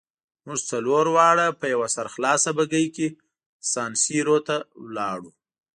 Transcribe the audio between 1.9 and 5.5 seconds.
سرخلاصه بګۍ کې سان سیرو ته ولاړو.